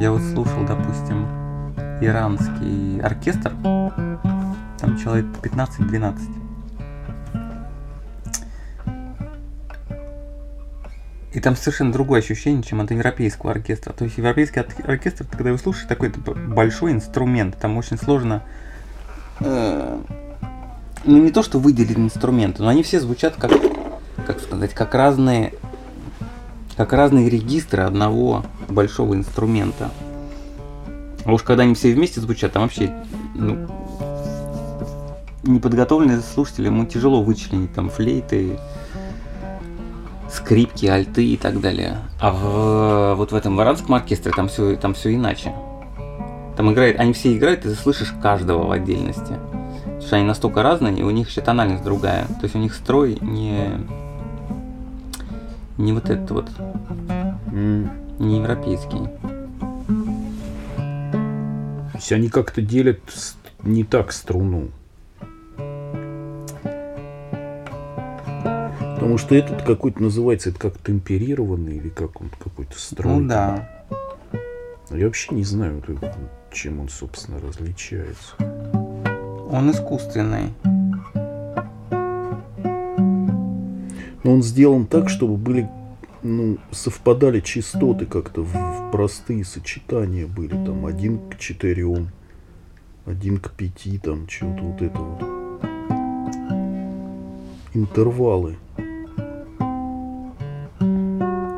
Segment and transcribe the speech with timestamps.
[0.00, 1.26] Я вот слушал, допустим,
[2.00, 6.18] иранский оркестр, там человек 15-12.
[11.34, 13.92] И там совершенно другое ощущение, чем от европейского оркестра.
[13.92, 17.58] То есть европейский оркестр, когда его слушаешь, такой большой инструмент.
[17.60, 18.42] Там очень сложно
[19.40, 20.00] э,
[21.04, 23.52] ну не то, что выделить инструменты, но они все звучат как,
[24.26, 25.52] как сказать, как разные,
[26.78, 29.90] как разные регистры одного большого инструмента.
[31.24, 32.92] А уж когда они все вместе звучат, там вообще
[33.34, 33.68] ну,
[35.42, 38.58] неподготовленный слушатель, ему тяжело вычленить там флейты,
[40.30, 41.98] скрипки, альты и так далее.
[42.20, 45.52] А в, вот в этом варанском оркестре там все, там все иначе.
[46.56, 49.34] Там играет, они все играют, и ты слышишь каждого в отдельности.
[49.82, 52.26] Потому что они настолько разные, и у них еще тональность другая.
[52.26, 53.68] То есть у них строй не...
[55.78, 56.50] Не вот этот вот.
[58.20, 59.08] Не европейский.
[60.76, 63.00] То есть они как-то делят
[63.62, 64.68] не так струну.
[68.78, 73.16] Потому что этот какой-то называется, это как темперированный или как он какой-то строй.
[73.16, 73.66] Ну да.
[74.90, 75.82] Я вообще не знаю,
[76.52, 78.34] чем он, собственно, различается.
[78.38, 80.52] Он искусственный.
[84.22, 85.70] Но он сделан так, чтобы были
[86.22, 90.50] ну, совпадали частоты как-то в, в простые сочетания были.
[90.50, 92.10] Там один к четырем,
[93.06, 95.22] один к пяти, там что-то вот это вот.
[97.72, 98.56] Интервалы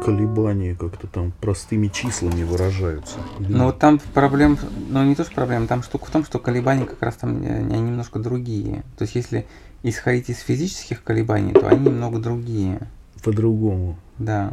[0.05, 3.19] колебания как-то там простыми числами выражаются.
[3.39, 6.85] Ну вот там проблем, ну не то что проблема, там штука в том, что колебания
[6.85, 8.83] как раз там э, они немножко другие.
[8.99, 9.47] То есть если
[9.83, 12.89] исходить из физических колебаний, то они немного другие.
[13.23, 13.97] По-другому.
[14.25, 14.53] Да.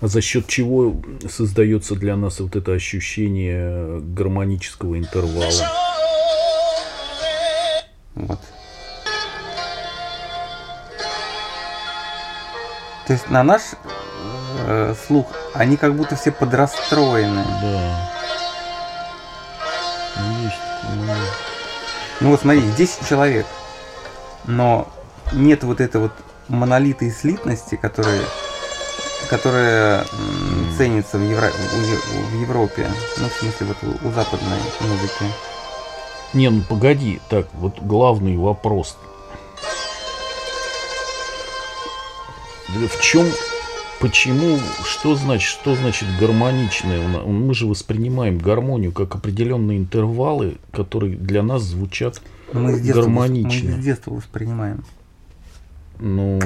[0.00, 0.94] А за счет чего
[1.28, 5.50] создается для нас вот это ощущение гармонического интервала?
[8.14, 8.40] Вот.
[13.06, 13.62] То есть на наш
[14.66, 17.42] э, слух, они как будто все подрастроены.
[17.60, 18.10] Да.
[20.42, 21.16] Есть такое.
[22.20, 23.46] Ну вот смотри, 10 человек,
[24.44, 24.88] но
[25.32, 26.12] нет вот этой вот
[26.48, 28.22] монолита и слитности, которые,
[29.30, 30.76] которая mm.
[30.76, 32.88] ценится в, Евро, в Европе,
[33.18, 35.32] ну в смысле вот у, у западной музыки.
[36.34, 38.96] Не, ну погоди, так, вот главный вопрос.
[42.68, 43.26] В чем
[44.00, 47.00] Почему, что значит, что значит гармоничное?
[47.24, 52.22] Мы же воспринимаем гармонию как определенные интервалы, которые для нас звучат
[52.52, 53.70] мы с детства, гармонично.
[53.72, 54.84] Мы с детства воспринимаем.
[56.00, 56.38] Ну,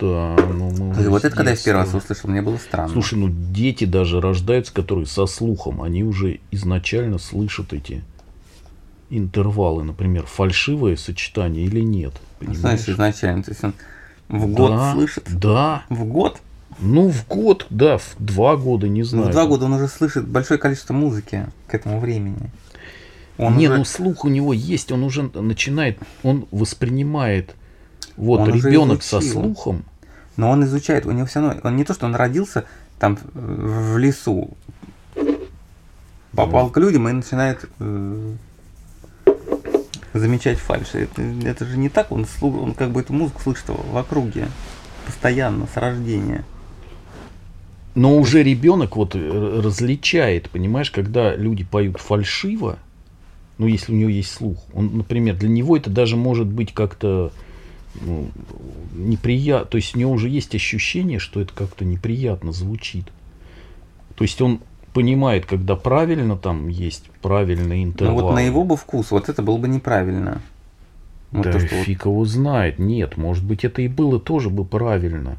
[0.00, 0.36] да.
[0.52, 2.88] Ну, мы есть вот это, когда я в первый раз услышал, мне было странно.
[2.90, 8.02] Слушай, ну дети даже рождаются, которые со слухом, они уже изначально слышат эти
[9.10, 12.14] интервалы, например, фальшивое сочетание или нет.
[12.38, 12.58] Понимаешь?
[12.58, 13.74] Знаешь, изначально, то есть он
[14.28, 15.24] в год да, слышит?
[15.28, 15.82] Да.
[15.90, 16.40] В год?
[16.78, 19.26] Ну, в год, да, в два года, не знаю.
[19.26, 22.50] Ну, в два года он уже слышит большое количество музыки к этому времени.
[23.36, 23.78] Он не, уже...
[23.78, 27.54] ну слух у него есть, он уже начинает, он воспринимает.
[28.20, 29.84] Вот он ребенок со слухом.
[30.36, 32.64] Но он изучает, у него все равно, он не то, что он родился
[32.98, 34.50] там в лесу,
[36.34, 36.72] попал да.
[36.72, 38.32] к людям и начинает э,
[40.12, 41.00] замечать фальши.
[41.00, 44.48] Это, это же не так, он, слух, он как бы эту музыку слышит в округе
[45.06, 46.44] постоянно, с рождения.
[47.94, 52.78] Но уже ребенок вот э, различает, понимаешь, когда люди поют фальшиво,
[53.58, 57.32] ну, если у него есть слух, он, например, для него это даже может быть как-то
[57.94, 58.28] ну,
[58.94, 63.06] неприятно, то есть у него уже есть ощущение, что это как-то неприятно звучит.
[64.14, 64.60] То есть он
[64.92, 68.16] понимает, когда правильно там есть правильный интервал.
[68.16, 70.40] Ну вот на его бы вкус, вот это было бы неправильно.
[71.30, 72.12] Вот да то, что фиг вот...
[72.12, 72.78] его знает.
[72.78, 75.38] Нет, может быть это и было тоже бы правильно.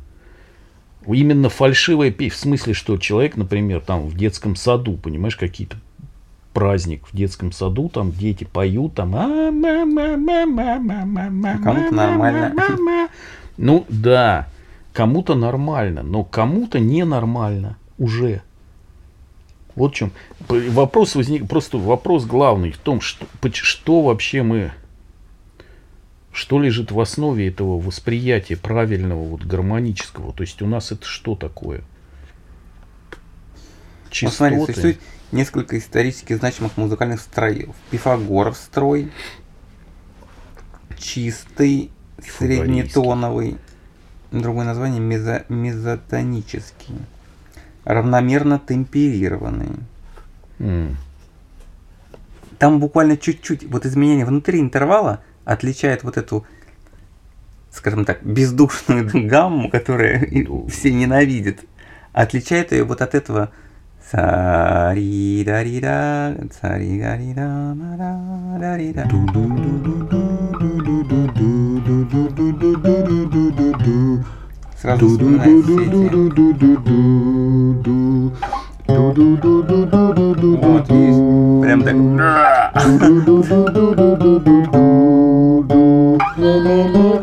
[1.05, 5.77] Именно фальшивая песня, в смысле, что человек, например, там в детском саду, понимаешь, какие-то
[6.53, 9.11] праздник в детском саду, там дети поют, там
[11.63, 12.53] кому-то нормально.
[13.57, 14.47] Ну да,
[14.93, 18.41] кому-то нормально, но кому-то ненормально уже.
[19.75, 20.11] Вот в чем
[20.49, 24.71] вопрос возник, просто вопрос главный в том, что, что вообще мы
[26.33, 30.33] что лежит в основе этого восприятия правильного, вот гармонического?
[30.33, 31.81] То есть у нас это что такое?
[34.09, 34.55] Частоты.
[34.55, 34.99] Ну, смотри, существует
[35.31, 37.75] несколько исторически значимых музыкальных строев.
[37.89, 39.11] Пифагоров строй,
[40.97, 41.91] чистый,
[42.37, 43.57] среднетоновый,
[44.31, 46.95] другое название мезо, мезотонический,
[47.83, 49.71] равномерно темперированный.
[50.59, 50.97] М.
[52.59, 56.45] Там буквально чуть-чуть, вот изменение внутри интервала отличает вот эту,
[57.71, 61.59] скажем так, бездушную гамму, которую и все ненавидят.
[62.13, 63.51] Отличает ее вот от этого
[64.10, 69.04] Сари-дари-да, цари-дари-да, ма-да-дари-да.
[74.80, 76.08] Сразу вспоминается все эти-
[80.62, 81.22] Вот, есть.
[81.62, 81.94] Прям так.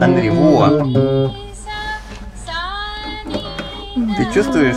[0.02, 0.68] Андрей, во.
[4.18, 4.76] Ты чувствуешь?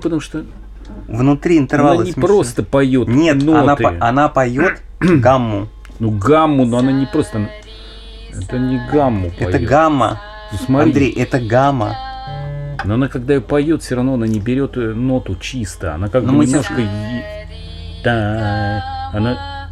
[0.00, 0.44] Потому что
[1.06, 2.26] Внутри интервала она не смешно.
[2.26, 3.84] просто поет Нет, ноты.
[3.84, 5.68] она, она поет гамму.
[5.98, 7.48] Ну гамму, но она не просто...
[8.32, 9.54] Это не гамму поет.
[9.54, 10.20] Это гамма.
[10.52, 11.94] Ну, смотри, Андрей, это гамма.
[12.84, 15.94] но она когда ее поет, все равно она не берет э, ноту чисто.
[15.94, 16.80] Она как Но бы мы сейчас- немножко...
[16.80, 17.48] е-
[18.04, 19.68] Да, она...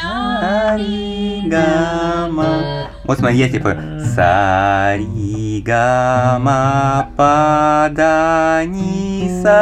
[0.00, 2.88] Ниса, сари, гамма.
[3.04, 3.76] Вот смотри, я типа
[4.14, 9.58] сари, гамма, пада, ниса.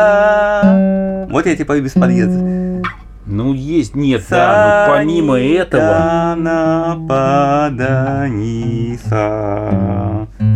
[1.30, 2.58] Вот я типа без подъезда.
[3.26, 6.34] Ну есть, нет, да, но помимо этого...
[7.08, 7.86] Паданиса.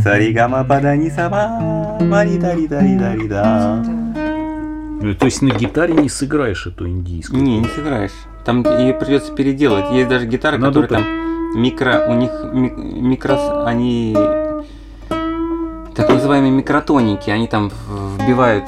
[0.03, 1.29] Саригама паданиса.
[2.01, 3.85] Маридаридаридарида.
[5.03, 7.43] Ну, То есть на гитаре не сыграешь эту индийскую.
[7.43, 8.13] Не, не сыграешь.
[8.45, 9.91] Там ее придется переделать.
[9.93, 14.17] Есть даже гитары, Надо которые там микро, у них ми- микро, они
[15.95, 17.71] так называемые микротоники, они там
[18.19, 18.65] вбивают.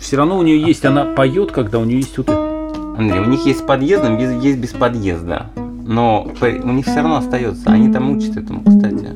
[0.00, 2.28] Все равно у нее есть, она поет, когда у нее есть вот.
[2.28, 5.46] Андрей, у них есть с подъездом, без, есть без подъезда.
[5.56, 7.70] Но у них все равно остается.
[7.70, 9.08] Они там учат этому, кстати.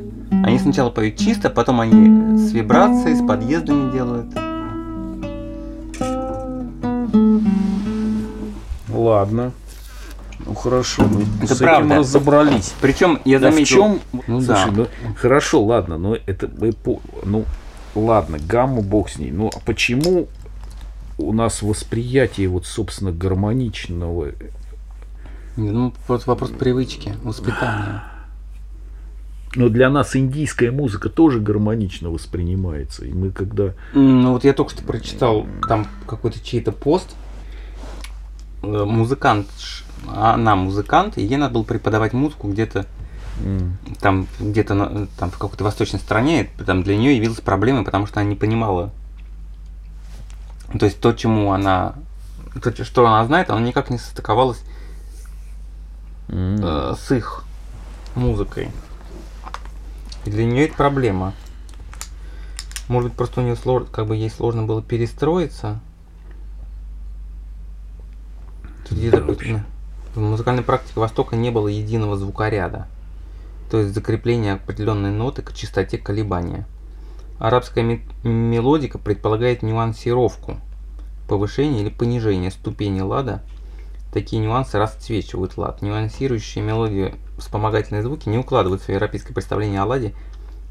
[0.44, 4.26] Они сначала поют чисто, потом они с вибрацией, с подъездами делают.
[9.04, 9.52] Ладно.
[10.46, 11.96] Ну хорошо, мы Это с этим правда.
[11.96, 12.74] разобрались.
[12.80, 13.76] Причем я Да в заметил.
[13.76, 14.00] чем?
[14.26, 14.76] Ну Слушай, да.
[14.76, 14.86] ну,
[15.16, 17.44] хорошо, ладно, но это мы по- ну
[17.94, 19.30] ладно, гамму бог с ней.
[19.30, 20.28] Ну а почему
[21.18, 24.28] у нас восприятие вот собственно гармоничного?
[25.56, 28.02] Ну, вот вопрос привычки, воспитания.
[29.56, 33.04] Но для нас индийская музыка тоже гармонично воспринимается.
[33.04, 37.14] И мы когда Ну вот я только что прочитал там какой-то чей-то пост.
[38.62, 39.46] Э, Музыкант,
[40.08, 42.86] она музыкант, и ей надо было преподавать музыку где-то
[43.42, 48.20] м, там где-то там в какой-то восточной стране, там для нее явилась проблемой, потому что
[48.20, 48.90] она не понимала.
[50.78, 51.94] То есть то, чему она,
[52.62, 54.62] то, что она знает, оно никак не состыковалось
[56.28, 57.44] м, э, с их
[58.14, 58.70] музыкой.
[60.26, 61.32] И для нее это проблема.
[62.88, 65.80] Может быть, просто у нее сложно, как бы ей сложно было перестроиться.
[68.62, 68.79] Тут где-то Да, какой-то, вообще.
[68.79, 68.79] ну,
[70.14, 72.88] В музыкальной практике Востока не было единого звукоряда.
[73.70, 76.66] То есть закрепление определенной ноты к частоте колебания.
[77.38, 80.56] Арабская ме- мелодика предполагает нюансировку,
[81.28, 83.42] повышение или понижение ступени лада.
[84.12, 85.82] Такие нюансы расцвечивают лад.
[85.82, 90.14] Нюансирующие мелодию вспомогательные звуки не укладывают в европейское представление о ладе.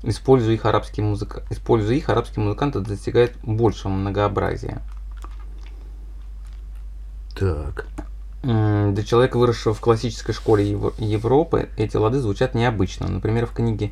[0.04, 1.44] Используя их, арабские музыка...
[1.50, 4.82] Используя их, арабские музыканты достигают большего многообразия.
[7.38, 7.88] так.
[8.42, 13.08] Для человека, выросшего в классической школе Ев- Европы, эти лады звучат необычно.
[13.10, 13.92] Например, в книге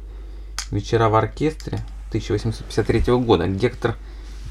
[0.71, 3.95] «Вечера в оркестре» 1853 года Гектор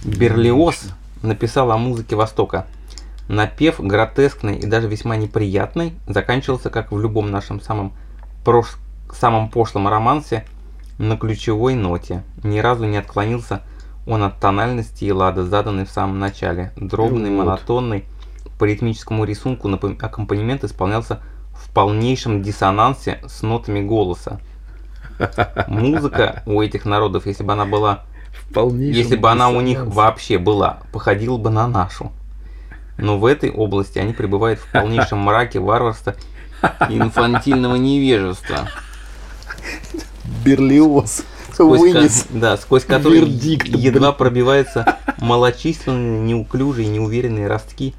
[0.04, 0.82] Берлиоз
[1.22, 2.66] написал о музыке Востока.
[3.28, 7.92] Напев гротескный и даже весьма неприятный заканчивался, как в любом нашем самом,
[8.44, 8.76] прош-
[9.12, 10.44] самом пошлом романсе,
[10.98, 12.22] на ключевой ноте.
[12.42, 13.62] Ни разу не отклонился
[14.06, 16.72] он от тональности и лада, заданной в самом начале.
[16.76, 17.44] Дробный, Вот.
[17.46, 18.04] монотонный,
[18.58, 19.68] по ритмическому рисунку
[20.00, 21.20] аккомпанемент исполнялся
[21.54, 24.40] в полнейшем диссонансе с нотами голоса.
[25.66, 28.04] Музыка у этих народов, если бы она была
[28.50, 28.90] Вполне.
[28.90, 32.12] если бы она у них вообще была, походила бы на нашу.
[32.98, 36.14] Но в этой области они пребывают в полнейшем мраке варварства
[36.88, 38.68] и инфантильного невежества,
[40.44, 41.22] Берлиоз
[41.52, 42.22] сквозь, вынес.
[42.24, 47.94] ко- да, сквозь который вердикт, едва пробиваются малочисленные, неуклюжие, неуверенные ростки.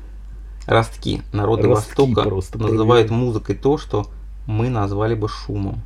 [0.68, 3.12] Ростки народы Ростки Востока просто называют пробивают.
[3.12, 4.08] музыкой то, что
[4.46, 5.82] мы назвали бы шумом.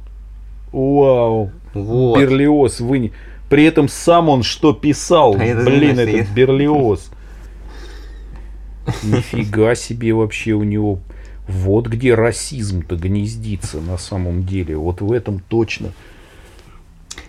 [0.74, 1.52] Вау.
[1.74, 2.20] Вот.
[2.20, 3.12] Берлиоз вынес.
[3.50, 5.36] При этом сам он что писал?
[5.40, 7.12] А это Блин, этот я- Берлиоз.
[9.04, 11.00] Нифига себе вообще у него.
[11.48, 14.78] Вот где расизм-то гнездится на самом деле.
[14.78, 15.90] Вот в этом точно.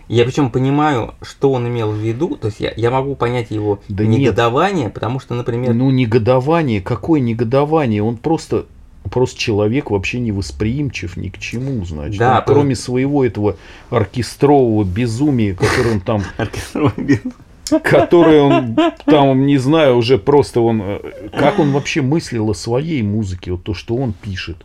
[0.09, 3.81] Я причем понимаю, что он имел в виду, то есть я, я могу понять его
[3.89, 4.21] Да нет.
[4.21, 8.03] негодование, потому что, например, Ну, негодование, какое негодование?
[8.03, 8.67] Он просто,
[9.11, 12.19] просто человек вообще не восприимчив ни к чему, значит.
[12.19, 13.57] Да, Он, кроме своего этого
[13.91, 17.35] оркестрового безумия, который он там, оркестровый бизнес.
[17.85, 21.01] который он там, не знаю, уже просто он, э,
[21.33, 24.59] как он вообще мыслил о своей музыке, вот то, что он пишет.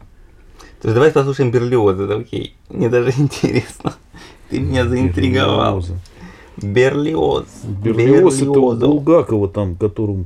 [0.82, 2.56] То есть давай послушаем Берлиоза, да, окей.
[2.70, 3.94] Мне даже интересно.
[4.50, 5.80] Ты меня заинтриговал.
[5.80, 6.00] Берлиоза.
[6.58, 7.46] Берлиоз.
[7.63, 10.25] Берлиоз это у Булгакова там, которому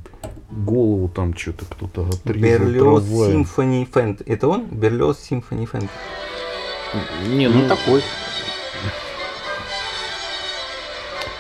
[0.52, 2.42] голову там что-то кто-то отрезал.
[2.42, 3.04] Берлиоз.
[3.04, 4.22] Симфони Фэнт.
[4.26, 4.66] Это он?
[4.66, 5.90] Берлиоз Симфони Фэнт.
[7.28, 8.02] Не, Ну, ну, такой.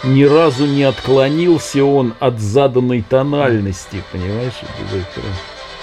[0.03, 4.53] ни разу не отклонился он от заданной тональности, понимаешь?
[4.91, 5.21] Это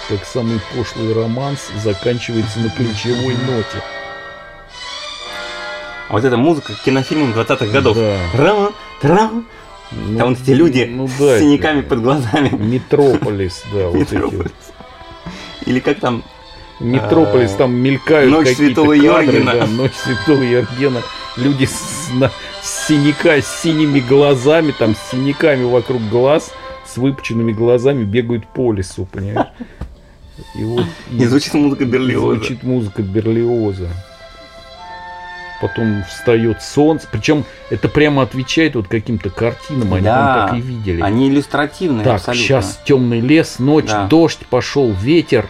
[0.09, 3.83] как самый пошлый романс заканчивается на ключевой ноте.
[6.09, 7.95] А вот эта музыка к кинофильмам 20-х годов.
[7.97, 8.17] Да.
[8.33, 8.69] Трам,
[9.01, 9.45] трам.
[9.91, 12.49] Ну, Там вот эти люди ну с да, синяками это под глазами.
[12.49, 14.13] Метрополис, да, вот эти.
[14.15, 14.51] Метрополис.
[15.65, 16.23] Или как там
[16.79, 19.53] Метрополис, А, там мелькают Ночь Святого Йоргена.
[19.53, 21.01] да, Ночь Святого Йоргена.
[21.37, 26.51] Люди с, на- с синяка, с синими глазами, там, с синяками вокруг глаз,
[26.87, 29.49] с выпученными глазами бегают по лесу, понимаешь?
[30.55, 32.35] И вот и звучит музыка Берлиоза.
[32.35, 33.89] звучит музыка Берлиоза.
[35.61, 37.07] Потом встает солнце.
[37.11, 39.93] Причем это прямо отвечает вот каким-то картинам.
[39.93, 41.01] Они Да, там так и видели.
[41.01, 42.43] Они иллюстративные Так, абсолютно.
[42.43, 44.07] сейчас темный лес, ночь, Да.
[44.07, 45.47] дождь, пошел ветер.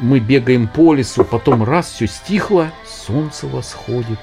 [0.00, 2.70] Мы бегаем по лесу, потом раз все стихло,
[3.06, 4.18] солнце восходит.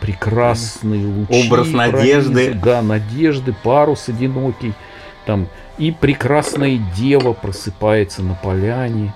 [0.00, 1.46] Прекрасные лучи.
[1.46, 2.32] Образ надежды.
[2.32, 4.74] пронизывают, Да, надежды, парус одинокий.
[5.24, 5.48] Там
[5.78, 9.12] и прекрасная дева просыпается на поляне.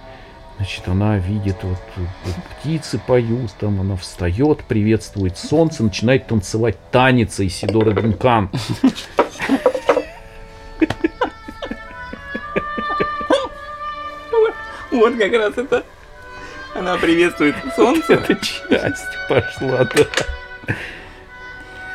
[0.61, 7.40] Значит, она видит, вот, вот птицы поют, там она встает, приветствует солнце, начинает танцевать танец
[7.40, 8.50] Исидора Дункан.
[14.90, 15.83] Вот как раз это.
[16.75, 18.12] Она приветствует солнце.
[18.12, 20.05] Эта часть пошла, да.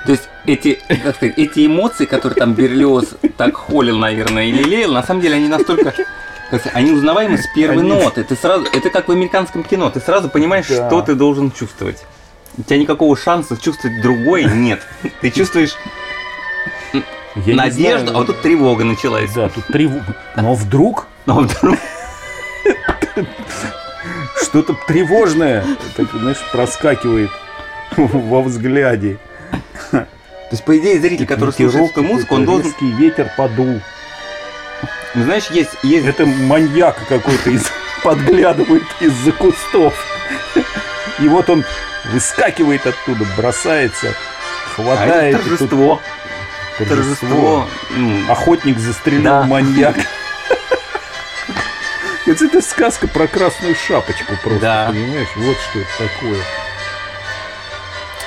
[0.05, 4.91] То есть эти, как сказать, эти эмоции, которые там Берлиоз так холил, наверное, или лелеял,
[4.91, 5.93] на самом деле они настолько
[6.49, 8.23] как сказать, они узнаваемы с первой Они- ноты.
[8.23, 9.89] Ты сразу, это как в американском кино.
[9.89, 10.87] Ты сразу понимаешь, Да.
[10.87, 12.03] что ты должен чувствовать.
[12.57, 14.81] У тебя никакого шанса чувствовать другой нет.
[15.21, 15.75] Ты чувствуешь
[17.35, 19.31] Я надежду, а вот тут тревога началась.
[19.33, 20.15] Да, тут тревога.
[20.37, 21.77] Но вдруг Но вдруг
[24.41, 25.65] что-то тревожное,
[25.97, 27.29] так, знаешь, проскакивает
[27.97, 29.17] во взгляде.
[29.91, 32.67] То есть, по идее, зритель, который слушает эту музыку, он должен...
[32.67, 33.81] Резкий ветер подул.
[35.15, 35.71] Ну, знаешь, есть...
[35.83, 36.05] есть...
[36.05, 37.63] Это маньяк какой-то из,
[38.03, 39.93] подглядывает из-за кустов.
[41.19, 41.63] И вот он
[42.11, 45.35] выскакивает оттуда, бросается, А хватает.
[45.35, 46.01] это и тут торжество.
[46.77, 46.87] торжество.
[46.87, 47.69] Торжество.
[48.29, 49.43] Охотник застрелил Да.
[49.43, 49.95] маньяк.
[52.27, 54.87] Это, это сказка про красную шапочку просто, Да.
[54.89, 55.27] понимаешь?
[55.35, 56.39] Вот что это такое.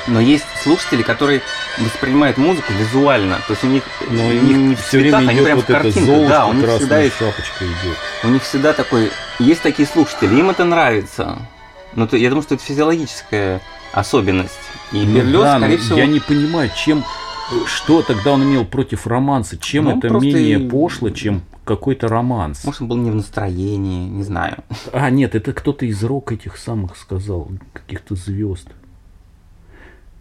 [0.09, 1.43] Но есть слушатели, которые
[1.79, 3.37] воспринимают музыку визуально.
[3.47, 5.61] То есть у них, Но у них не в все цветах, время они прям в
[5.61, 6.29] вот это картинках.
[6.29, 7.97] Да, у них всегда есть, шапочка идет.
[8.25, 9.11] у них всегда такой...
[9.39, 11.39] Есть такие слушатели, им это нравится.
[11.95, 13.61] Но то- я думаю, что это физиологическая
[13.93, 14.59] особенность.
[14.93, 15.99] И Ну Берлиоз, да, скорее всего...
[15.99, 17.05] Я не понимаю, чем,
[17.67, 22.65] что тогда он имел против романса, чем Ну, это менее и- пошло, чем какой-то романс.
[22.65, 24.65] Может, он был не в настроении, не знаю.
[24.93, 28.69] А, нет, это кто-то из рок этих самых сказал, каких-то звезд.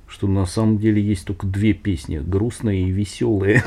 [0.08, 3.64] Что на самом деле есть только две песни, грустная и веселая.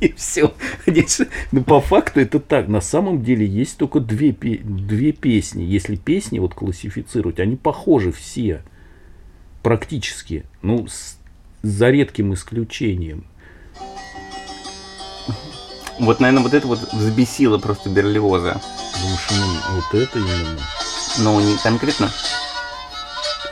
[0.00, 0.54] И все.
[1.52, 2.68] Ну, по факту это так.
[2.68, 5.62] На самом деле есть только две, две песни.
[5.62, 8.62] Если песни вот классифицировать, они похожи все.
[9.62, 10.44] Практически.
[10.62, 11.18] Ну, с-
[11.62, 13.26] за редким исключением.
[15.98, 18.60] Вот, наверное, вот это вот взбесило просто Берлиоза.
[18.94, 20.60] Потому что ну, вот это именно
[21.18, 22.10] Но не конкретно.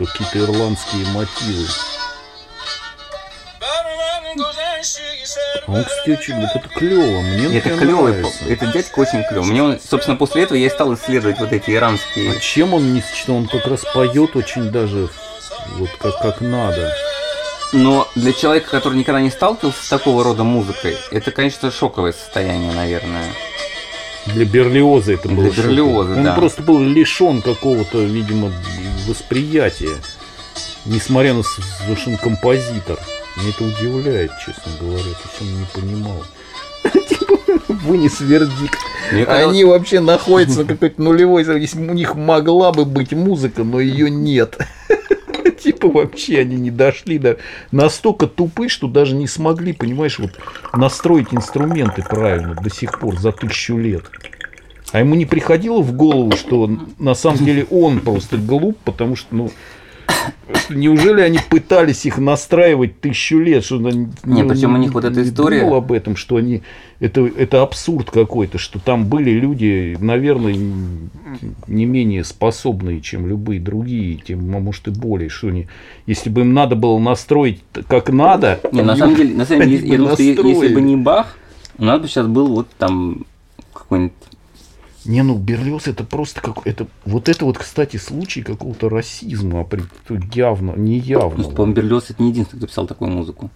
[0.07, 1.67] Какие-то ирландские мотивы.
[5.67, 7.21] А он, кстати, очень, вот это клево.
[7.21, 8.45] Мне это нравится.
[8.49, 9.49] этот дядька очень клевый.
[9.49, 12.33] Мне он, собственно, после этого я и стал исследовать вот эти иранские.
[12.33, 13.37] А чем он не сочетан?
[13.37, 15.09] Он как раз поет очень даже
[15.79, 16.93] вот как, как надо.
[17.73, 22.73] Но для человека, который никогда не сталкивался с такого рода музыкой, это, конечно, шоковое состояние,
[22.73, 23.25] наверное.
[24.27, 25.69] Для Берлиоза это было Для шоково.
[25.69, 26.35] Берлиоза, Он да.
[26.35, 28.53] просто был лишен какого-то, видимо,
[29.07, 29.97] восприятия.
[30.85, 32.99] Несмотря на то, что он композитор.
[33.37, 35.03] Меня это удивляет, честно говоря.
[35.03, 36.25] То есть он не понимал.
[37.09, 37.39] Типа,
[37.69, 38.79] Вынес вердикт.
[39.11, 44.11] Мне Они вообще находятся на какой-то нулевой, у них могла бы быть музыка, но ее
[44.11, 44.59] нет.
[45.63, 47.39] Типа вообще они не дошли до...
[47.71, 50.33] Настолько тупы, что даже не смогли, понимаешь, вот
[50.75, 54.05] настроить инструменты правильно до сих пор за тысячу лет.
[54.91, 59.35] А ему не приходило в голову, что на самом деле он просто глуп, потому что,
[59.35, 59.51] ну,
[60.71, 65.23] неужели они пытались их настраивать тысячу лет, что не, не причем у них вот эта
[65.23, 65.61] история.
[65.61, 66.63] думал об этом, что они
[67.01, 70.55] это это абсурд какой-то, что там были люди, наверное,
[71.67, 75.69] не менее способные, чем любые другие, тем, а может и более, что они,
[76.07, 79.89] если бы им надо было настроить как надо, не, на самом деле, на самом деле,
[79.89, 81.37] я думаю, что если бы не Бах,
[81.79, 83.25] у нас бы сейчас был вот там
[83.73, 84.13] какой-нибудь
[85.05, 89.67] не, ну Берлиоз это просто как это вот это вот, кстати, случай какого-то расизма,
[90.33, 91.45] явно, не явно.
[91.45, 93.51] Ну, по-моему, Берлиоз это не единственный, кто писал такую музыку.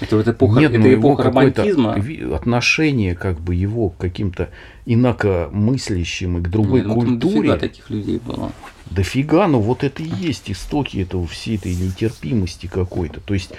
[0.00, 1.96] Это вот эпоха, Нет, это ну, эпоха романтизма.
[2.34, 4.50] Отношение как бы его к каким-то
[4.84, 7.50] инакомыслящим и к другой Нет, ну, культуре.
[7.50, 8.52] Дофига таких людей было.
[8.90, 13.20] Дофига, но вот это и есть истоки этого всей этой нетерпимости какой-то.
[13.20, 13.52] То есть,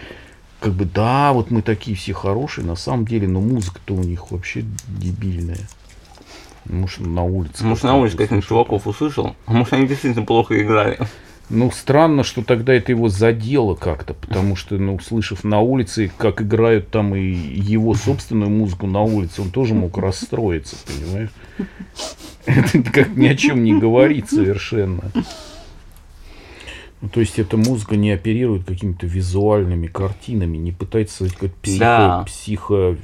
[0.60, 4.32] как бы, да, вот мы такие все хорошие, на самом деле, но музыка-то у них
[4.32, 5.68] вообще дебильная.
[6.70, 7.64] Может, на улице.
[7.64, 9.36] Может, на улице каких-нибудь чуваков услышал.
[9.46, 11.00] А может, они действительно плохо играли.
[11.50, 16.42] Ну, странно, что тогда это его задело как-то, потому что, ну, услышав на улице, как
[16.42, 21.30] играют там и его собственную музыку на улице, он тоже мог расстроиться, понимаешь?
[22.46, 25.04] Это как ни о чем не говорит совершенно.
[27.00, 31.80] Ну, то есть эта музыка не оперирует какими-то визуальными картинами, не пытается создать какой-то психо,
[31.80, 32.24] да.
[32.26, 32.98] психо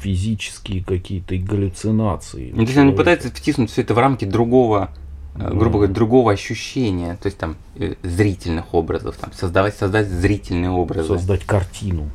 [0.00, 2.50] физические какие-то галлюцинации.
[2.52, 4.90] Ну, то есть он пытается втиснуть все это в рамки другого,
[5.34, 5.50] да.
[5.50, 11.08] грубо говоря, другого ощущения, то есть там э, зрительных образов, там, создавать, создать зрительные образы.
[11.08, 12.10] Создать картину.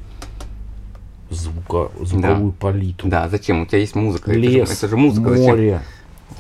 [1.30, 2.58] Звука, звуковую да.
[2.60, 3.10] палитру.
[3.10, 3.62] Да, зачем?
[3.62, 4.32] У тебя есть музыка.
[4.32, 5.30] Лес, это, же, это же музыка.
[5.30, 5.72] Море.
[5.72, 5.82] Зачем?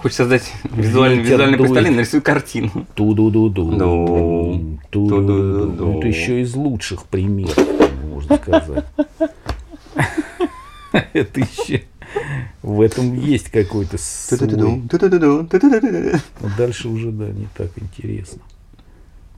[0.01, 2.69] Хочешь создать визуальное, визуальное представление, нарисуй картину.
[2.95, 4.77] Ту-ду-ду-ду.
[4.89, 5.97] Ту-ду-ду-ду.
[5.97, 7.57] Это еще из лучших примеров,
[8.09, 8.85] можно сказать.
[11.13, 11.83] Еще...
[12.61, 14.81] В этом есть какой-то свой...
[16.57, 18.41] Дальше уже, да, не так интересно.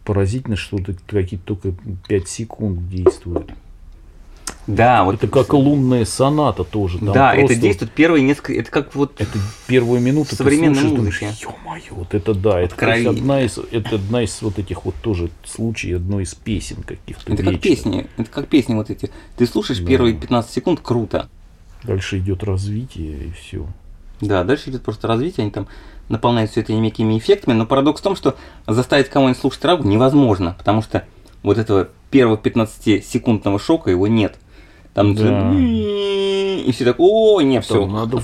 [0.06, 0.78] Поразительно, что
[1.08, 1.74] какие-то только
[2.08, 3.52] 5 секунд действуют.
[4.68, 7.00] Да, вот это как лунная соната тоже.
[7.00, 9.20] Там да, это действует первые несколько, это как вот.
[9.20, 11.26] Это первую минуту современной музыки.
[11.42, 15.98] Ё-моё, вот это да, это одна из, это одна из вот этих вот тоже случаев
[15.98, 17.32] одной из песен каких-то.
[17.32, 17.54] Это вечных.
[17.54, 19.10] как песни, это как песни вот эти.
[19.38, 19.88] Ты слушаешь да.
[19.88, 21.30] первые 15 секунд, круто.
[21.84, 23.68] Дальше идет развитие и все.
[24.22, 25.68] Да, дальше идет просто развитие, они там
[26.10, 28.36] наполняют все это некими эффектами, но парадокс в том, что
[28.66, 31.04] заставить кого-нибудь слушать рагу невозможно, потому что
[31.44, 34.38] вот этого первого 15-секундного шока его нет.
[34.94, 35.52] Там да.
[35.54, 37.86] и все так, о, не, все.
[37.86, 38.22] Надо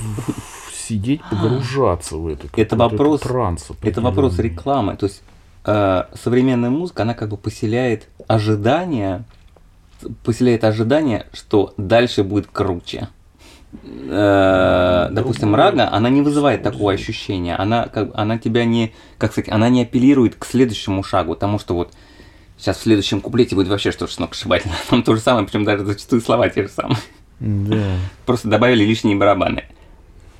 [0.72, 2.48] сидеть, погружаться в это.
[2.56, 4.96] Это вопрос, транс это вопрос рекламы.
[4.96, 5.22] То есть
[5.64, 9.24] э, современная музыка, она как бы поселяет ожидания,
[10.24, 13.08] поселяет ожидание, что дальше будет круче
[13.82, 17.56] э, допустим, рага, она не вызывает такого ощущения.
[17.56, 21.74] Она, как, она тебя не, как сказать, она не апеллирует к следующему шагу, потому что
[21.74, 21.92] вот
[22.58, 24.76] сейчас в следующем куплете будет вообще что-то сногсшибательное.
[24.90, 26.98] Там то же самое, причем даже зачастую слова те же самые.
[27.40, 27.96] Да.
[28.26, 29.64] Просто добавили лишние барабаны.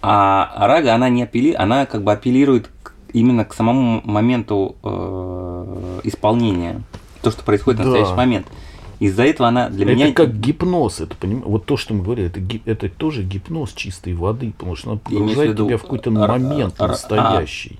[0.03, 2.70] А рага, она не апеллирует, она как бы апеллирует
[3.14, 6.83] именно к самому моменту э, исполнения.
[7.23, 7.85] То, что происходит да.
[7.85, 8.47] в настоящий момент.
[9.05, 10.07] Из-за этого она для это меня...
[10.07, 11.45] Это как гипноз, это, понимаешь?
[11.47, 12.40] Вот то, что мы говорили, это,
[12.71, 15.67] это тоже гипноз чистой воды, потому что она погружает виду...
[15.67, 17.79] тебя в какой-то момент а, настоящий.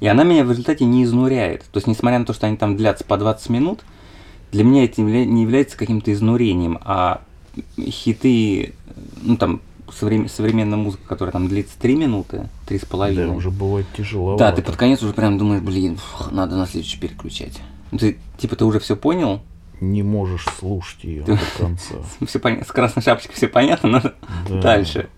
[0.00, 1.64] И она меня в результате не изнуряет.
[1.72, 3.80] То есть, несмотря на то, что они там длятся по 20 минут,
[4.50, 7.22] для меня это не является каким-то изнурением, а
[7.78, 8.74] хиты,
[9.22, 13.14] ну там, современ, современная музыка, которая там длится 3 минуты, 3,5.
[13.14, 14.36] Да, уже бывает тяжело.
[14.36, 15.98] Да, ты под конец уже прям думаешь, блин,
[16.30, 17.58] надо на следующий переключать.
[17.98, 19.40] Ты, типа, ты уже все понял,
[19.82, 21.96] не можешь слушать ее до конца.
[22.26, 24.14] Все понятно, с красной шапочкой все понятно, надо
[24.48, 24.60] да.
[24.60, 25.08] дальше.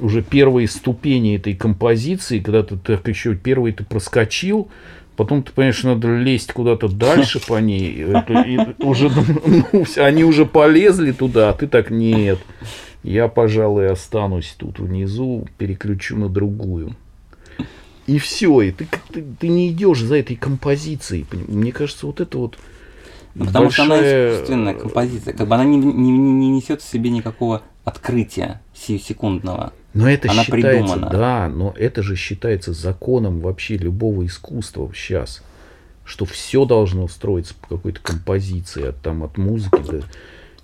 [0.00, 4.68] Уже первые ступени этой композиции, когда ты так еще первый ты проскочил,
[5.16, 8.02] потом ты понимаешь, надо лезть куда-то дальше по ней.
[8.02, 12.40] Это, и уже, ну, они уже полезли туда, а ты так нет.
[13.04, 16.96] Я, пожалуй, останусь тут внизу, переключу на другую.
[18.06, 21.26] И все, и ты, ты, ты не идешь за этой композицией.
[21.46, 22.58] Мне кажется, вот это вот
[23.34, 23.86] ну, потому большая...
[23.86, 25.34] что она искусственная композиция.
[25.34, 29.72] Как бы она не, не, не несет в себе никакого открытия сиюсекундного.
[29.94, 31.10] Но это она считается, придумана.
[31.10, 35.42] да, но это же считается законом вообще любого искусства сейчас,
[36.04, 40.02] что все должно строиться по какой-то композиции, от, там, от музыки до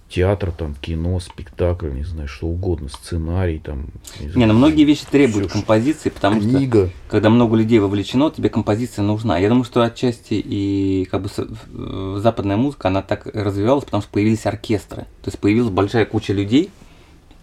[0.09, 3.87] театр, там, кино, спектакль, не знаю, что угодно, сценарий, там.
[4.21, 6.87] Не, не ну многие вещи требуют композиции, потому Книга.
[6.87, 9.39] что когда много людей вовлечено, тебе композиция нужна.
[9.39, 14.47] Я думаю, что отчасти и как бы западная музыка, она так развивалась, потому что появились
[14.47, 15.03] оркестры.
[15.23, 16.71] То есть появилась большая куча людей,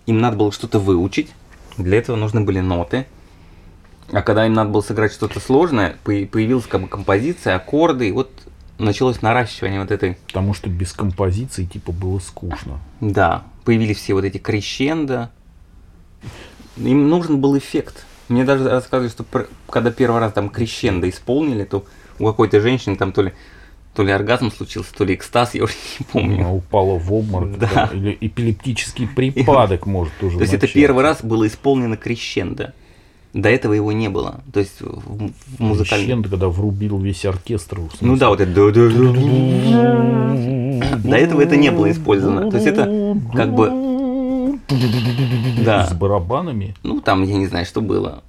[0.07, 1.29] им надо было что-то выучить,
[1.77, 3.05] для этого нужны были ноты.
[4.11, 8.31] А когда им надо было сыграть что-то сложное, появилась как бы композиция, аккорды, и вот
[8.77, 10.17] началось наращивание вот этой...
[10.27, 12.79] Потому что без композиции типа было скучно.
[13.01, 15.31] Да, появились все вот эти крещенда.
[16.77, 18.05] Им нужен был эффект.
[18.27, 19.25] Мне даже рассказывали, что
[19.69, 21.85] когда первый раз там крещендо исполнили, то
[22.19, 23.33] у какой-то женщины там то ли
[23.95, 26.39] то ли оргазм случился, то ли экстаз, я уже не помню.
[26.39, 27.57] Она упала в обморок.
[27.57, 27.67] Да.
[27.67, 32.73] Там, или эпилептический припадок может тоже То есть это первый раз было исполнено крещендо.
[33.35, 34.39] До этого его не было.
[34.53, 36.05] То есть в, в музыкальном...
[36.05, 37.81] Крещендо, когда врубил весь оркестр.
[37.99, 38.49] Ну да, вот это...
[41.03, 42.49] До этого это не было использовано.
[42.49, 44.57] То есть это как бы...
[45.65, 45.85] Да.
[45.85, 46.75] С барабанами?
[46.83, 48.23] Ну там, я не знаю, что было.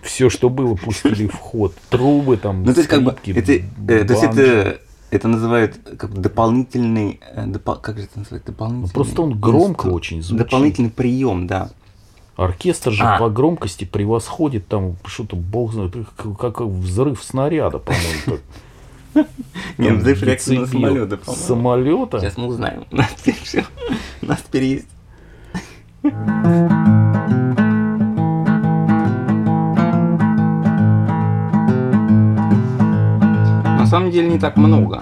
[0.00, 1.74] Все, что было, пустили в ход.
[1.90, 4.78] Трубы там, Ну, то есть, как бы, это, то есть это,
[5.10, 8.86] это называют как дополнительный, допол, как же это называется, дополнительный.
[8.86, 9.92] Ну, просто он громко инстру...
[9.92, 10.46] очень звучит.
[10.46, 11.70] Дополнительный прием, да.
[12.40, 13.18] Оркестр же а.
[13.18, 15.94] по громкости превосходит там что-то, бог знает,
[16.38, 18.38] как взрыв снаряда, по-моему.
[19.76, 21.46] Нет, взрыв реактивного самолета, по-моему.
[21.46, 22.20] Самолета?
[22.20, 22.86] Сейчас мы узнаем.
[22.90, 23.66] У нас теперь,
[24.22, 24.86] у нас теперь есть.
[33.76, 34.98] На самом деле не так много.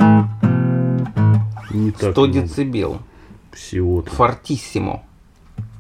[1.71, 2.41] Не так 100 много.
[2.41, 2.99] децибел.
[3.53, 4.11] Всего-то.
[4.11, 5.05] Фортиссимо.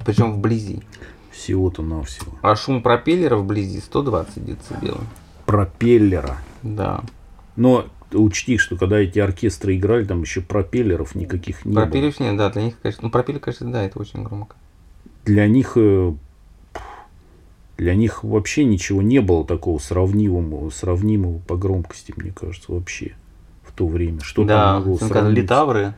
[0.04, 0.84] Причем вблизи.
[1.38, 2.32] Всего-то навсего.
[2.42, 4.98] А шум пропеллера вблизи 120 децибел.
[5.46, 6.38] Пропеллера?
[6.64, 7.04] Да.
[7.54, 12.26] Но учти, что когда эти оркестры играли, там еще пропеллеров никаких не пропеллеров было.
[12.26, 14.56] нет, да, для них, конечно, ну пропеллер, конечно, да, это очень громко.
[15.24, 16.12] Для них, э,
[17.76, 23.12] для них вообще ничего не было такого сравнимого, сравнимого по громкости, мне кажется, вообще
[23.62, 24.20] в то время.
[24.22, 25.40] Что да, там могло сравниться?
[25.40, 25.94] литавры.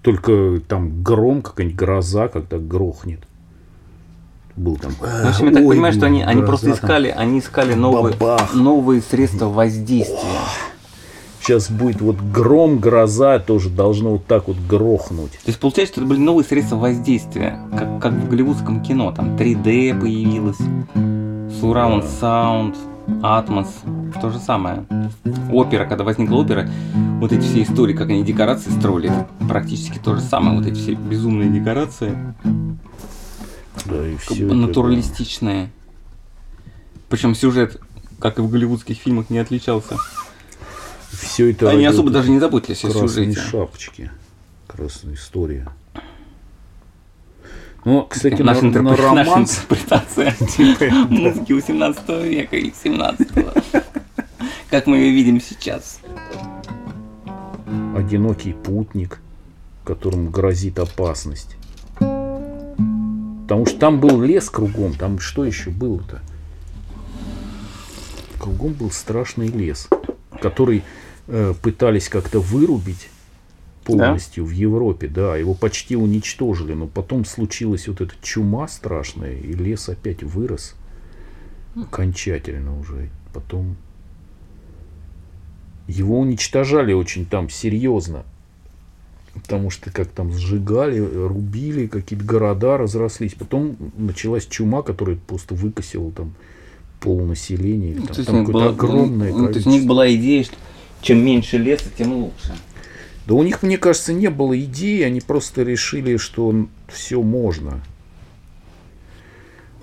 [0.00, 3.20] Только там гром, какая-нибудь гроза, когда грохнет
[4.56, 4.92] был там.
[4.92, 8.16] В общем, я так понимаю, что они, они просто искали, они искали новые,
[8.54, 10.18] новые средства воздействия.
[11.40, 15.32] Сейчас будет вот гром, гроза, тоже должно вот так вот грохнуть.
[15.32, 19.10] То есть получается, что это были новые средства воздействия, как, как в голливудском кино.
[19.10, 20.58] Там 3D появилось,
[21.60, 22.76] Surround Sound,
[23.22, 23.66] Atmos,
[24.20, 24.84] то же самое.
[25.50, 26.68] Опера, когда возникла опера,
[27.18, 29.10] вот эти все истории, как они декорации строили,
[29.48, 30.56] практически то же самое.
[30.56, 32.16] Вот эти все безумные декорации.
[33.86, 35.64] Да, и все натуралистичные.
[35.64, 35.72] Это...
[37.08, 37.80] Причем сюжет,
[38.18, 39.98] как и в голливудских фильмах, не отличался.
[41.10, 43.38] Все это Они особо даже не заботились о сюжете.
[43.38, 44.10] шапочки.
[44.66, 45.68] Красная история.
[47.84, 48.90] Ну, кстати, наша, на, интерпре...
[48.90, 49.28] на романс...
[49.28, 50.36] наша интерпретация
[51.08, 53.28] музыки 18 века и 17
[54.72, 56.00] как мы ее видим сейчас.
[57.94, 59.20] Одинокий путник,
[59.84, 61.56] которому грозит опасность.
[63.52, 66.22] Потому что там был лес кругом, там что еще было-то?
[68.38, 69.90] Кругом был страшный лес,
[70.40, 70.82] который
[71.26, 73.10] э, пытались как-то вырубить
[73.84, 74.48] полностью да?
[74.48, 79.86] в Европе, да, его почти уничтожили, но потом случилась вот эта чума страшная, и лес
[79.90, 80.74] опять вырос
[81.76, 83.10] окончательно уже.
[83.34, 83.76] Потом
[85.88, 88.24] его уничтожали очень там серьезно.
[89.34, 93.34] Потому что как там сжигали, рубили, какие-то города разрослись.
[93.34, 96.34] Потом началась чума, которая просто выкосила там
[97.00, 97.96] полнаселения.
[97.96, 100.56] Ну, там, там какое-то огромное ну, То есть у них была идея, что
[101.00, 102.54] чем меньше леса, тем лучше.
[103.26, 107.80] Да у них, мне кажется, не было идеи, они просто решили, что все можно.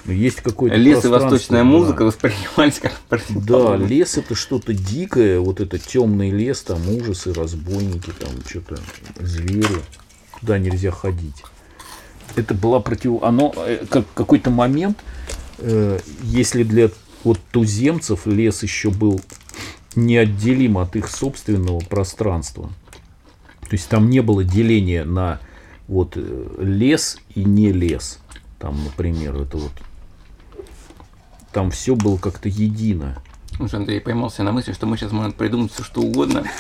[0.10, 1.66] Ну, есть какой-то Лес и восточная да.
[1.66, 8.12] музыка воспринимались как Да, лес это что-то дикое, вот это темный лес, там ужасы, разбойники,
[8.20, 8.80] там что-то
[9.20, 9.68] звери,
[10.40, 11.44] туда нельзя ходить.
[12.36, 13.22] Это была против...
[13.22, 14.98] Оно, э, как какой-то момент,
[15.60, 16.90] э, если для
[17.24, 19.22] вот туземцев лес еще был
[19.96, 22.72] неотделим от их собственного пространства.
[23.62, 25.40] То есть там не было деления на
[25.88, 28.18] вот э, лес и не лес.
[28.58, 29.72] Там, например, это вот
[31.52, 33.22] там все было как-то едино.
[33.56, 36.44] Слушай, Андрей, поймался на мысли, что мы сейчас можем придумать все, что угодно.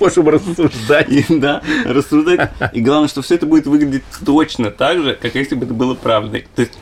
[0.00, 1.08] Можем рассуждать.
[1.28, 2.50] да, рассуждать.
[2.72, 5.94] И главное, что все это будет выглядеть точно так же, как если бы это было
[5.94, 6.46] правдой.
[6.54, 6.78] То есть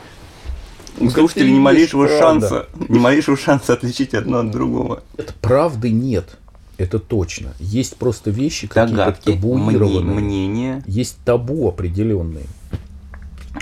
[0.99, 5.03] у слушателей ни малейшего шанса, ни малейшего шанса отличить одно от другого.
[5.17, 6.37] Это правды нет.
[6.77, 7.53] Это точно.
[7.59, 10.15] Есть просто вещи какие-то табуированные.
[10.15, 10.83] мнения.
[10.87, 12.45] Есть табу определенные,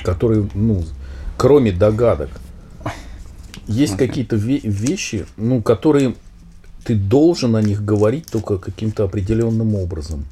[0.04, 0.84] которые, ну,
[1.38, 2.30] кроме догадок,
[3.69, 6.15] есть какие-то ве- вещи, ну, которые
[6.84, 10.25] ты должен о них говорить только каким-то определенным образом.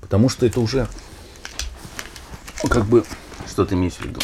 [0.00, 0.86] Потому что это уже
[2.62, 3.04] ну, как бы,
[3.48, 4.20] Что ты имеешь в виду?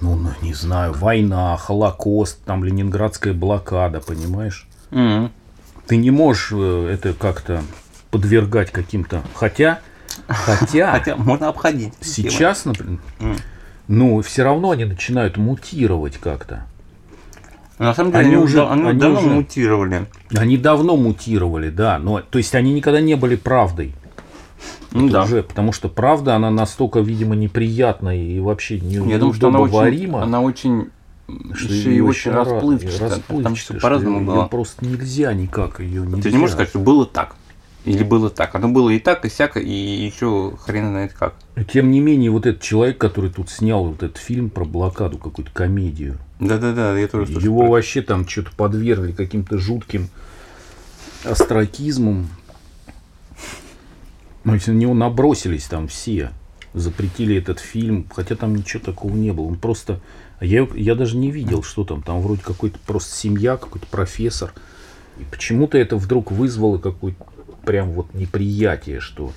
[0.00, 4.66] ну, ну, не знаю, война, Холокост, там Ленинградская блокада, понимаешь?
[4.90, 5.30] Мгм.
[5.86, 7.62] Ты не можешь э, это как-то
[8.10, 9.22] подвергать каким-то...
[9.34, 9.80] Хотя,
[10.26, 11.92] хотя, Хотя можно обходить.
[12.00, 12.98] сейчас, например,
[13.88, 16.66] ну, все равно они начинают мутировать как-то.
[17.78, 20.06] На самом деле Они они, уже- уже, они они давно уже- мутировали.
[20.34, 23.94] Они давно мутировали, да, но то есть они никогда не были правдой.
[24.92, 25.24] Ну да.
[25.24, 29.60] уже, потому что правда, она настолько, видимо, неприятная и вообще не, Я думаю, что она
[29.60, 30.88] очень, она очень,
[31.52, 33.20] что еще и очень ра- расплывчатая.
[33.42, 34.44] Там все по-разному было.
[34.46, 36.22] просто нельзя никак ее нельзя.
[36.22, 37.36] Ты не можешь сказать, что было так.
[37.86, 38.54] Или было так.
[38.56, 41.34] Оно было и так, и сяко, и еще хрен знает как.
[41.72, 45.52] Тем не менее, вот этот человек, который тут снял вот этот фильм про блокаду, какую-то
[45.52, 50.08] комедию, Да-да-да, я тоже его про- вообще там что-то подвергли каким-то жутким
[51.24, 52.28] остракизмом.
[54.42, 56.30] Ну, на него набросились там все,
[56.74, 59.46] запретили этот фильм, хотя там ничего такого не было.
[59.46, 60.00] Он просто...
[60.40, 62.02] Я, я даже не видел, что там.
[62.02, 64.52] Там вроде какой-то просто семья, какой-то профессор.
[65.18, 67.24] И почему-то это вдруг вызвало какое-то
[67.66, 69.32] прям вот неприятие, что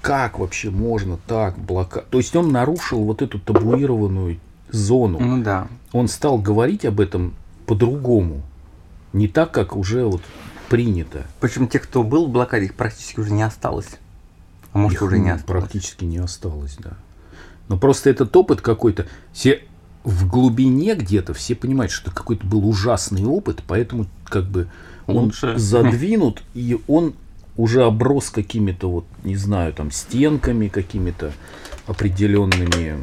[0.00, 2.08] как вообще можно так блокад...
[2.08, 4.38] То есть он нарушил вот эту табуированную
[4.70, 5.68] зону Ну да.
[5.92, 7.34] он стал говорить об этом
[7.66, 8.42] по-другому.
[9.12, 10.22] Не так, как уже вот
[10.68, 11.26] принято.
[11.40, 13.98] Причем тех, кто был в блокаде, их практически уже не осталось.
[14.72, 15.62] А может, Их, уже не ну, осталось.
[15.62, 16.92] Практически не осталось, да.
[17.68, 19.06] Но просто этот опыт какой-то...
[19.32, 19.62] Все
[20.02, 24.68] в глубине где-то все понимают, что это какой-то был ужасный опыт, поэтому как бы
[25.06, 25.56] он Лучше.
[25.56, 27.14] задвинут, и он
[27.56, 31.32] уже оброс какими-то вот, не знаю, там, стенками, какими-то
[31.86, 32.96] определенными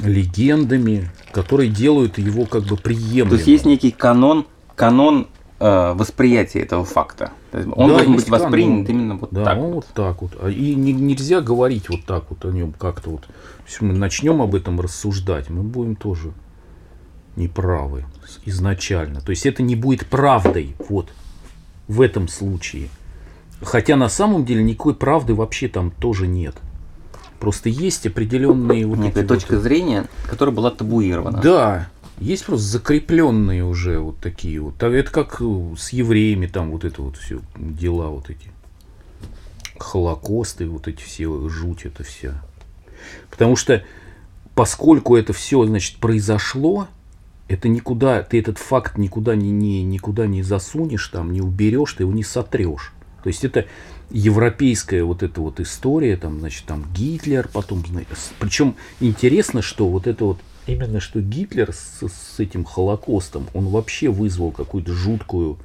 [0.00, 3.30] легендами, которые делают его как бы приемлемым.
[3.30, 5.26] То есть есть некий канон, канон
[5.58, 7.32] э, восприятия этого факта.
[7.52, 9.00] Он Да, должен быть воспринят канон.
[9.00, 9.58] именно вот да, так.
[9.58, 9.86] он вот.
[9.94, 10.32] так вот.
[10.40, 13.28] А И не- нельзя говорить вот так вот о нем как-то вот.
[13.66, 16.32] Если мы начнем об этом рассуждать, мы будем тоже
[17.36, 18.04] неправы
[18.44, 19.20] изначально.
[19.20, 21.08] То есть это не будет правдой вот
[21.88, 22.88] в этом случае.
[23.62, 26.56] Хотя на самом деле никакой правды вообще там тоже нет.
[27.38, 31.40] Просто есть определенные вот Некая эти точка вот- зрения, которая была табуирована.
[31.40, 34.76] Да, есть просто закрепленные уже вот такие вот.
[34.76, 38.50] Так Это как э, с евреями там вот это вот все дела вот эти.
[39.78, 42.42] Холокосты, вот эти все жуть это вся.
[43.30, 43.82] Потому что
[44.54, 46.88] поскольку это все, значит, произошло,
[47.48, 52.02] это никуда, ты этот факт никуда не, не, никуда не засунешь, там, не уберешь, ты
[52.02, 52.92] его не сотрешь.
[53.22, 53.66] То есть это
[54.10, 57.84] европейская вот эта вот история, там, значит, там Гитлер, потом,
[58.38, 64.08] причем интересно, что вот это вот именно что Гитлер с, с этим Холокостом, он вообще
[64.08, 65.58] вызвал какую-то жуткую,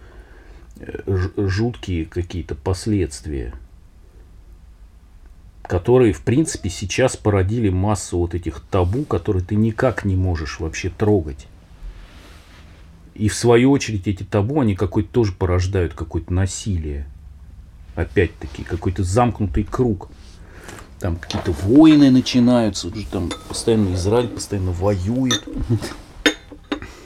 [0.78, 3.54] э, жуткие какие-то последствия,
[5.64, 10.90] которые, в принципе, сейчас породили массу вот этих табу, которые ты никак не можешь вообще
[10.90, 11.48] трогать.
[13.16, 17.08] И в свою очередь эти табу, они какой-то тоже порождают какое-то насилие.
[17.96, 20.10] Опять-таки, какой-то замкнутый круг.
[21.00, 25.44] Там какие-то войны начинаются, там постоянно Израиль постоянно воюет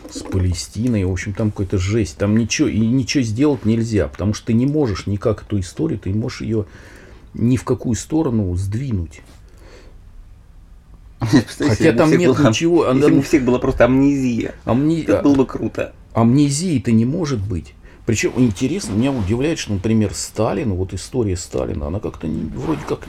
[0.09, 1.05] с Палестиной.
[1.05, 2.17] В общем, там какая-то жесть.
[2.17, 6.11] Там ничего, и ничего сделать нельзя, потому что ты не можешь никак эту историю, ты
[6.11, 6.65] не можешь ее
[7.33, 9.21] ни в какую сторону сдвинуть.
[11.19, 12.87] Хотя там нет была- ничего.
[12.91, 15.93] Если бы у всех была просто амнезия, амни- это было бы круто.
[16.13, 17.73] амнезии-то не может быть.
[18.09, 23.01] Причем интересно, меня удивляет, что, например, Сталин, вот история Сталина, она как-то вроде как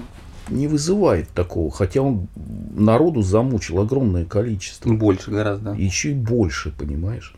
[0.51, 2.29] не вызывает такого, хотя он
[2.77, 4.93] народу замучил огромное количество.
[4.93, 5.73] Больше гораздо.
[5.73, 7.35] Еще и больше, понимаешь?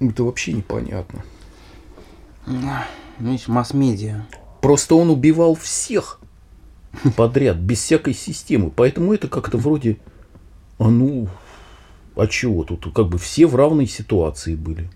[0.00, 1.22] Это вообще непонятно.
[3.20, 4.26] Есть масс-медиа.
[4.60, 6.18] Просто он убивал всех
[7.16, 8.72] подряд, без всякой системы.
[8.74, 9.98] Поэтому это как-то вроде,
[10.78, 11.28] а ну,
[12.16, 12.92] а чего тут?
[12.92, 14.90] Как бы все в равной ситуации были.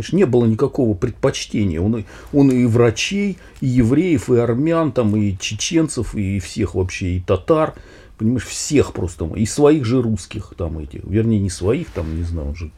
[0.00, 1.80] Понимаешь, не было никакого предпочтения.
[1.80, 7.16] Он, и- он и врачей, и евреев, и армян, там, и чеченцев, и всех вообще,
[7.16, 7.74] и татар.
[8.16, 9.26] Понимаешь, всех просто.
[9.36, 11.00] И своих же русских там эти.
[11.04, 12.70] Вернее, не своих, там, не знаю, уже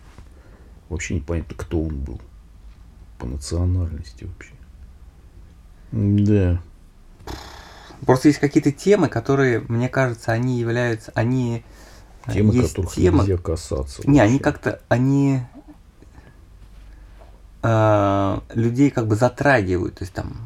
[0.88, 2.20] вообще непонятно, кто он был.
[3.18, 4.52] По национальности вообще.
[5.92, 6.60] Да.
[8.04, 11.62] Просто есть какие-то темы, которые, мне кажется, они являются, они
[12.26, 14.02] э, Темы, есть которых темы, нельзя касаться.
[14.08, 14.30] не, вообще.
[14.30, 15.40] они как-то, они
[17.62, 20.36] э, людей как бы затрагивают, то есть там,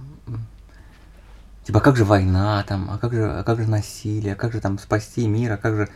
[1.64, 4.52] типа, а как же война там, а как же, а как же насилие, а как
[4.52, 5.88] же там спасти мир, а как же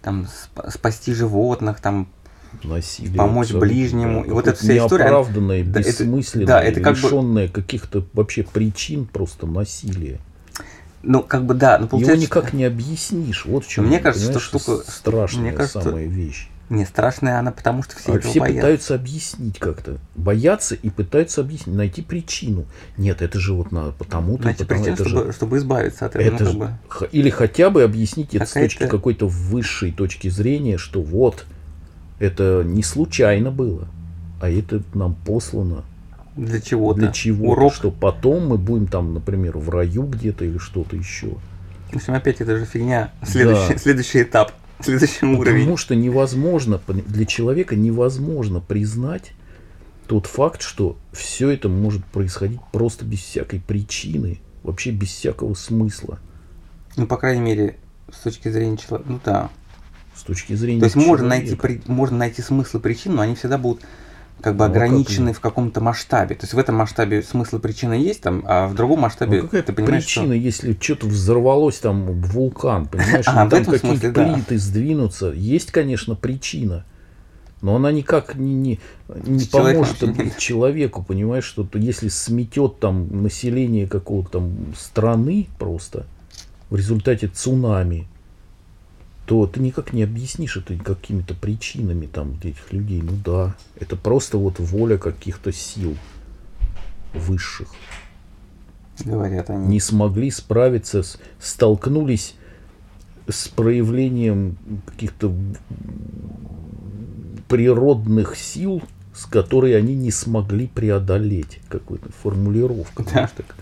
[0.00, 2.08] там сп- спасти животных, там,
[2.64, 3.16] насилие.
[3.16, 4.22] Помочь ближнему.
[4.22, 4.26] да.
[4.26, 8.04] И вот эта вся история, неоправданное, да, это- бессмысленное, да, это как бы- лишенное каких-то
[8.12, 10.18] вообще причин просто насилие.
[11.04, 13.44] ну, как бы, да, ну, получается, Его никак не объяснишь.
[13.44, 16.48] Вот в чем, Мне кажется, что штука- страшная мне кажется, самая вещь.
[16.72, 18.60] Не, страшная она, потому что все А этого все боятся.
[18.60, 19.98] пытаются объяснить как-то.
[20.16, 22.64] Боятся и пытаются объяснить, найти причину.
[22.96, 26.16] Нет, это же вот надо потому-то, Найти потому причин, это чтобы, же чтобы избавиться от
[26.16, 26.34] этого.
[26.34, 27.08] это ну, как бы.
[27.12, 31.44] или хотя бы объяснить это с Какая-то- точки какой-то высшей точки зрения, что вот
[32.18, 33.88] это не случайно было,
[34.40, 35.84] а это нам послано
[36.36, 37.00] Для чего-то.
[37.00, 37.74] для чего Урок.
[37.74, 41.28] что потом мы будем там, например, в раю где-то или что-то еще.
[41.90, 43.10] В общем, опять это же фигня.
[43.22, 43.78] Следующий, Да.
[43.78, 44.52] следующий этап.
[44.82, 45.38] Следующий уровень.
[45.60, 49.32] Потому что невозможно, для человека невозможно признать
[50.06, 56.18] тот факт, что все это может происходить просто без всякой причины, вообще без всякого смысла
[56.96, 57.76] Ну, по крайней мере,
[58.12, 59.10] с точки зрения человека.
[59.10, 59.50] Ну да.
[60.14, 61.44] с точки зрения То есть можно человека.
[61.46, 63.82] найти, при- можно найти смысл и причину, но они всегда будут
[64.40, 65.34] как бы Ну, как ограничены они?
[65.34, 66.34] в каком-то масштабе.
[66.34, 69.42] То есть в этом масштабе смысл и причина есть, там, а в другом Ну, масштабе
[69.42, 74.34] какая ты понимаешь, причина, если что-то взорвалось там вулкан, понимаешь, А, там какие-то смысле, да.
[74.34, 76.84] плиты сдвинутся, есть, конечно, причина,
[77.60, 78.80] но она никак не, не,
[79.24, 80.02] не поможет
[80.38, 86.06] человеку, понимаешь, что то если сметет там население какого-то там страны просто
[86.70, 88.08] в результате цунами,
[89.26, 93.02] то ты никак не объяснишь это какими-то причинами там этих людей.
[93.02, 95.96] Ну да, это просто вот воля каких-то сил
[97.14, 97.68] высших
[99.04, 99.66] говорят они.
[99.66, 102.34] не смогли справиться, с, столкнулись
[103.28, 104.56] с проявлением
[104.86, 105.32] каких-то
[107.48, 108.82] природных сил,
[109.14, 111.60] с которой они не смогли преодолеть.
[111.68, 113.04] Какой-то формулировка.
[113.04, 113.10] Да.
[113.10, 113.54] знаешь, так.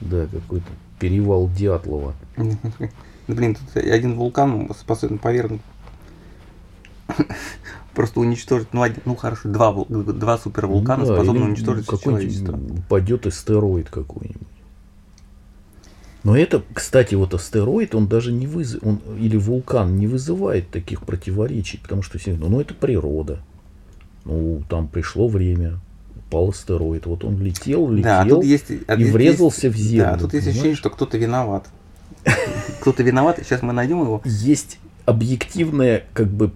[0.00, 0.66] Да, какой-то
[0.98, 2.14] перевал Дятлова.
[3.26, 5.62] Ну, блин, тут один вулкан способен повергнуть.
[7.94, 12.58] Просто уничтожить, ну, один, ну хорошо, два, два супервулкана Ну да, способны уничтожить человечество.
[12.58, 14.48] упадет астероид какой-нибудь.
[16.24, 21.02] Но это, кстати, вот астероид, он даже не вызов, он или вулкан не вызывает таких
[21.02, 23.40] противоречий, потому что ну, ну это природа.
[24.24, 25.78] Ну, там пришло время,
[26.16, 29.80] упал астероид, вот он летел, летел, Да, а тут есть, а и врезался есть- в
[29.80, 31.68] землю, Да, тут есть ощущение, что кто-то виноват.
[32.84, 34.20] Кто-то виноват, сейчас мы найдем его.
[34.26, 36.50] есть объективная, как бы,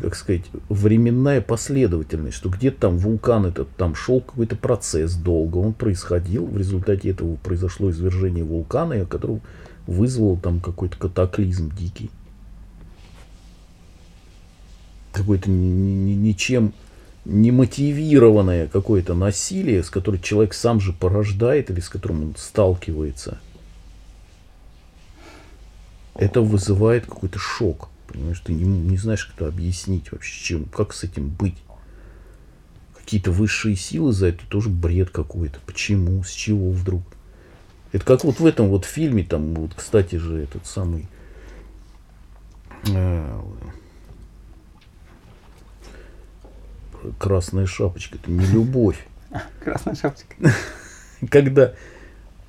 [0.00, 5.74] как сказать, временная последовательность, что где-то там вулкан этот, там шел какой-то процесс долго, он
[5.74, 9.40] происходил, в результате этого произошло извержение вулкана, которое
[9.86, 12.10] вызвало там какой-то катаклизм дикий.
[15.46, 16.72] Ни- ничем
[17.24, 23.38] не мотивированное какое-то насилие, с которым человек сам же порождает или с которым он сталкивается
[26.18, 27.88] это вызывает какой-то шок.
[28.08, 31.56] Понимаешь, ты не, не знаешь, как это объяснить вообще, чем, как с этим быть.
[32.96, 35.58] Какие-то высшие силы за это тоже бред какой-то.
[35.66, 37.02] Почему, с чего вдруг?
[37.92, 41.06] Это как вот в этом вот фильме, там, вот, кстати же, этот самый
[42.88, 43.40] э,
[47.18, 49.06] Красная шапочка, это не любовь
[49.64, 50.34] Красная шапочка.
[51.30, 51.74] когда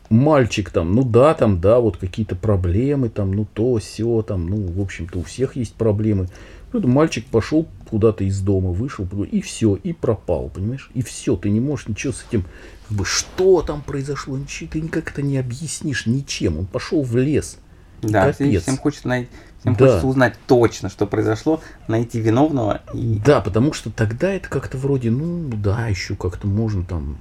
[0.10, 4.58] мальчик там, ну да, там, да, вот какие-то проблемы, там, ну то, все, там, ну,
[4.67, 6.28] в общем-то, у всех есть проблемы.
[6.74, 10.89] Это мальчик пошел куда-то из дома, вышел, и все, и пропал, понимаешь?
[10.93, 12.46] И все, ты не можешь ничего с этим,
[12.89, 16.60] как бы, что там произошло, ничего, ты никак это не объяснишь ничем.
[16.60, 17.58] Он пошел в лес.
[18.02, 18.62] Да, всем, капец.
[18.63, 19.28] всем хочется най-
[19.62, 19.86] всем Да.
[19.88, 25.10] хочется узнать точно, что произошло, найти виновного и Да, потому что тогда это как-то вроде,
[25.10, 27.17] ну да, еще как-то можно там,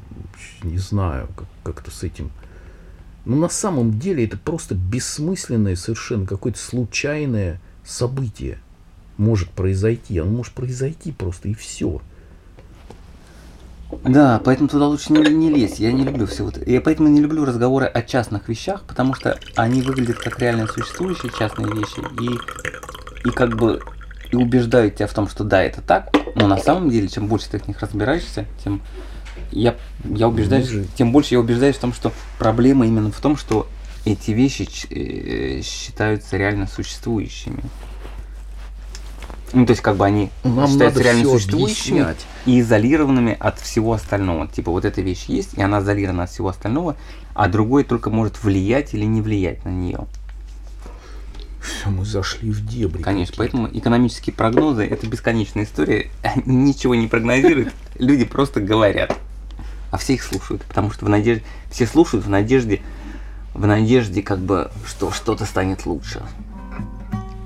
[0.62, 2.31] не знаю, как- как-то с этим.
[3.27, 8.59] Но на самом деле это просто бессмысленное совершенно какое-то случайное событие
[9.19, 10.17] может произойти.
[10.19, 12.01] Оно может произойти просто и все.
[14.05, 15.81] Да, поэтому туда лучше не, не лезть.
[15.81, 16.65] Я не люблю все вот.
[16.65, 21.33] Я поэтому не люблю разговоры о частных вещах, потому что они выглядят как реально существующие
[21.37, 23.81] частные вещи и, и как бы
[24.31, 27.51] и убеждают тебя в том, что да, это так, но на самом деле, чем больше
[27.51, 28.83] ты в них разбираешься, тем
[29.53, 33.20] я, я убеждаюсь, Ну, же- тем больше я убеждаюсь в том, что проблема именно в
[33.20, 33.68] том, что
[34.05, 37.62] эти вещи э, считаются реально существующими.
[39.53, 42.26] Ну, то есть, как бы они Нам считаются реально существующими объяснять.
[42.47, 44.49] и изолированными от всего остального.
[44.49, 46.97] Типа вот эта вещь есть, и она изолирована от всего остального,
[47.34, 50.07] а другой только может влиять или не влиять на нее.
[51.62, 53.03] Все, мы зашли в дебри.
[53.03, 56.11] Конечно, поэтому экономические прогнозы это бесконечная история.
[56.45, 59.16] Ничего не прогнозируют, люди просто говорят.
[59.91, 62.80] А все их слушают, потому что в надежде, все слушают в надежде,
[63.55, 66.22] в надежде, как бы, что что-то станет лучше.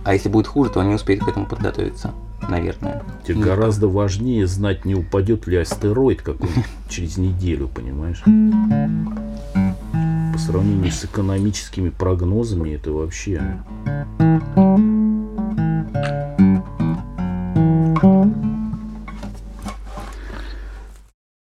[0.05, 2.13] А если будет хуже, то они успеют к этому подготовиться,
[2.49, 3.03] наверное.
[3.27, 8.23] Тебе Ну, гораздо важнее знать, не упадет ли астероид какой-нибудь через неделю, понимаешь?
[10.33, 13.59] По сравнению с экономическими прогнозами, это вообще...